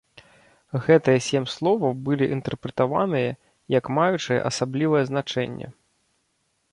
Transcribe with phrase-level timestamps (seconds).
[0.85, 3.29] Гэтыя сем словаў былі інтэрпрэтаваныя
[3.77, 5.67] як маючыя асаблівае значэнне.